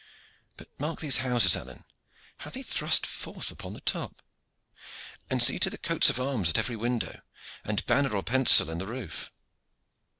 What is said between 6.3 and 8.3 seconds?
at every window, and banner or